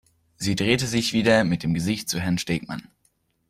Sie 0.35 0.55
drehte 0.55 0.87
sich 0.87 1.13
wieder 1.13 1.43
mit 1.43 1.61
dem 1.61 1.75
Gesicht 1.75 2.09
zu 2.09 2.19
Herrn 2.19 2.39
Stegemann. 2.39 2.87